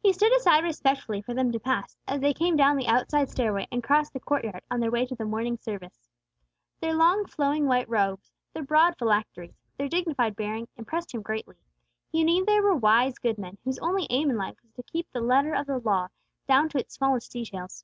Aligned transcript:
He 0.00 0.12
stood 0.12 0.32
aside 0.36 0.64
respectfully 0.64 1.22
for 1.22 1.32
them 1.32 1.50
to 1.50 1.58
pass, 1.58 1.96
as 2.06 2.20
they 2.20 2.34
came 2.34 2.58
down 2.58 2.76
the 2.76 2.88
outside 2.88 3.30
stairway, 3.30 3.66
and 3.72 3.82
crossed 3.82 4.12
the 4.12 4.20
court 4.20 4.44
yard 4.44 4.60
on 4.70 4.80
their 4.80 4.90
way 4.90 5.06
to 5.06 5.14
the 5.14 5.24
morning 5.24 5.56
service. 5.56 6.10
Their 6.78 6.92
long, 6.92 7.24
flowing, 7.24 7.64
white 7.64 7.88
robes, 7.88 8.30
their 8.52 8.64
broad 8.64 8.98
phylacteries, 8.98 9.56
their 9.78 9.88
dignified 9.88 10.36
bearing, 10.36 10.68
impressed 10.76 11.14
him 11.14 11.22
greatly. 11.22 11.56
He 12.12 12.22
knew 12.22 12.44
they 12.44 12.60
were 12.60 12.76
wise, 12.76 13.16
good 13.18 13.38
men 13.38 13.56
whose 13.64 13.78
only 13.78 14.06
aim 14.10 14.28
in 14.28 14.36
life 14.36 14.58
was 14.62 14.72
to 14.74 14.82
keep 14.82 15.10
the 15.10 15.22
letter 15.22 15.54
of 15.54 15.64
the 15.68 15.78
Law, 15.78 16.08
down 16.46 16.68
to 16.68 16.78
its 16.78 16.92
smallest 16.92 17.32
details. 17.32 17.82